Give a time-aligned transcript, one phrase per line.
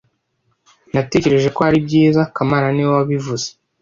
[0.93, 3.47] Natekereje ko ari byiza kamana niwe wabivuze